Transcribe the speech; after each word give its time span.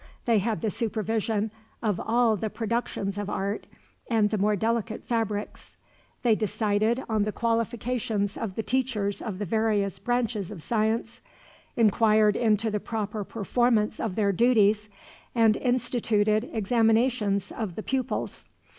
They 0.25 0.39
had 0.39 0.61
the 0.63 0.71
supervision 0.71 1.51
of 1.83 1.99
all 2.03 2.35
the 2.35 2.49
productions 2.49 3.19
of 3.19 3.29
art, 3.29 3.67
and 4.09 4.31
the 4.31 4.37
more 4.39 4.55
delicate 4.55 5.03
fabrics. 5.03 5.77
They 6.23 6.33
decided 6.33 7.03
on 7.07 7.23
the 7.23 7.31
qualifications 7.31 8.35
of 8.35 8.55
the 8.55 8.63
teachers 8.63 9.21
of 9.21 9.37
the 9.37 9.45
various 9.45 9.99
branches 9.99 10.49
of 10.49 10.63
science, 10.63 11.21
inquired 11.77 12.35
into 12.35 12.71
the 12.71 12.79
proper 12.79 13.23
performance 13.23 13.99
of 13.99 14.15
their 14.15 14.31
duties, 14.31 14.89
and 15.35 15.55
instituted 15.57 16.49
examinations 16.51 17.51
of 17.51 17.75
the 17.75 17.83
pupils. 17.83 18.45